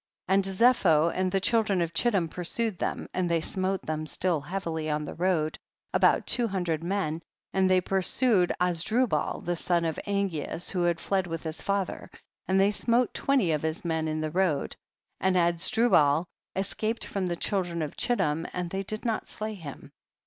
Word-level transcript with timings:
31. 0.27 0.35
And 0.35 0.45
Zepho 0.45 1.11
and 1.13 1.31
the 1.31 1.39
children 1.39 1.79
of 1.79 1.93
Chittim 1.93 2.27
pursued 2.27 2.79
them, 2.79 3.07
and 3.13 3.29
they 3.29 3.39
smote 3.39 3.85
them 3.85 4.07
still 4.07 4.41
heavily 4.41 4.89
on 4.89 5.05
the 5.05 5.13
road, 5.13 5.59
about 5.93 6.25
two 6.25 6.47
hundred 6.47 6.83
men, 6.83 7.21
and 7.53 7.69
they 7.69 7.81
pursued 7.81 8.51
Azdrubal 8.59 9.45
the 9.45 9.55
son 9.55 9.85
of 9.85 9.99
Angeas 10.07 10.71
who 10.71 10.81
had 10.85 10.99
fled 10.99 11.27
with 11.27 11.43
his 11.43 11.61
fa 11.61 11.85
ther, 11.85 12.09
and 12.47 12.59
they 12.59 12.71
smote 12.71 13.13
twenty 13.13 13.51
of 13.51 13.61
his 13.61 13.85
men 13.85 14.07
in 14.07 14.21
the 14.21 14.31
road, 14.31 14.75
and 15.19 15.35
Azdrubal 15.37 16.25
escaped 16.55 17.05
from 17.05 17.27
the 17.27 17.35
children 17.35 17.83
of 17.83 17.95
Chit 17.95 18.17
tim, 18.17 18.47
and 18.53 18.71
they 18.71 18.81
did 18.81 19.05
not 19.05 19.27
slay 19.27 19.53
him. 19.53 19.91